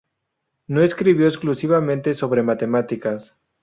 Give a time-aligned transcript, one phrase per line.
[0.65, 3.35] No escribió exclusivamente sobre matemáticas.